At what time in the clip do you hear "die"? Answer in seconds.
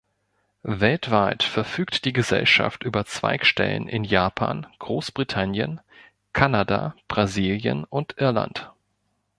2.05-2.11